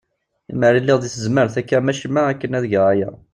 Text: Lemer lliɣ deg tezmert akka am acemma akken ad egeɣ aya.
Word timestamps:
Lemer 0.49 0.73
lliɣ 0.83 0.97
deg 0.99 1.11
tezmert 1.13 1.55
akka 1.61 1.75
am 1.79 1.91
acemma 1.91 2.21
akken 2.27 2.55
ad 2.57 2.63
egeɣ 2.65 2.85
aya. 2.93 3.09